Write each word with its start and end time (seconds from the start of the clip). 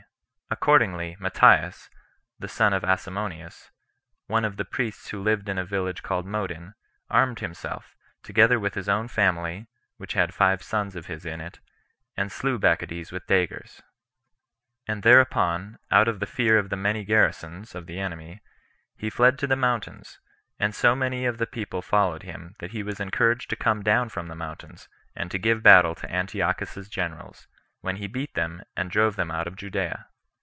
Accordingly 0.53 1.15
Matthias, 1.17 1.89
the 2.37 2.49
son 2.49 2.73
of 2.73 2.83
Asamoneus, 2.83 3.71
one 4.27 4.43
of 4.43 4.57
the 4.57 4.65
priests 4.65 5.07
who 5.07 5.21
lived 5.21 5.47
in 5.47 5.57
a 5.57 5.63
village 5.63 6.03
called 6.03 6.25
Modin, 6.25 6.73
armed 7.09 7.39
himself, 7.39 7.95
together 8.21 8.59
with 8.59 8.73
his 8.73 8.89
own 8.89 9.07
family, 9.07 9.67
which 9.95 10.11
had 10.11 10.33
five 10.33 10.61
sons 10.61 10.93
of 10.97 11.05
his 11.05 11.25
in 11.25 11.39
it, 11.39 11.61
and 12.17 12.33
slew 12.33 12.59
Bacchides 12.59 13.13
with 13.13 13.27
daggers; 13.27 13.81
and 14.85 15.03
thereupon, 15.03 15.79
out 15.89 16.09
of 16.09 16.19
the 16.19 16.25
fear 16.25 16.59
of 16.59 16.69
the 16.69 16.75
many 16.75 17.05
garrisons 17.05 17.73
[of 17.73 17.85
the 17.85 18.01
enemy], 18.01 18.41
he 18.97 19.09
fled 19.09 19.39
to 19.39 19.47
the 19.47 19.55
mountains; 19.55 20.19
and 20.59 20.75
so 20.75 20.97
many 20.97 21.23
of 21.25 21.37
the 21.37 21.47
people 21.47 21.81
followed 21.81 22.23
him, 22.23 22.55
that 22.59 22.71
he 22.71 22.83
was 22.83 22.99
encouraged 22.99 23.49
to 23.51 23.55
come 23.55 23.81
down 23.83 24.09
from 24.09 24.27
the 24.27 24.35
mountains, 24.35 24.89
and 25.15 25.31
to 25.31 25.37
give 25.39 25.63
battle 25.63 25.95
to 25.95 26.11
Antiochus's 26.11 26.89
generals, 26.89 27.47
when 27.79 27.95
he 27.95 28.05
beat 28.07 28.33
them, 28.33 28.61
and 28.75 28.91
drove 28.91 29.15
them 29.15 29.31
out 29.31 29.47
of 29.47 29.55
Judea. 29.55 30.07